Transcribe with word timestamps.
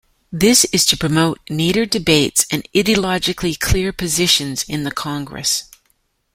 This 0.31 0.65
is 0.73 0.83
to 0.87 0.97
promote 0.97 1.39
neater 1.47 1.85
debates 1.85 2.47
and 2.49 2.67
ideologically 2.73 3.59
clear 3.59 3.93
positions 3.93 4.63
in 4.63 4.83
the 4.83 4.89
Congress. 4.89 5.69